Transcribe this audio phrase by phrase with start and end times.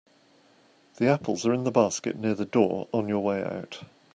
[0.95, 3.83] The apples are in the basket near the door on your way out.